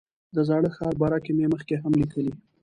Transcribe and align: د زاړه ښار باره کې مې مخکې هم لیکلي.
د 0.35 0.37
زاړه 0.47 0.69
ښار 0.75 0.93
باره 1.01 1.19
کې 1.25 1.31
مې 1.37 1.45
مخکې 1.53 1.75
هم 1.83 1.93
لیکلي. 2.01 2.33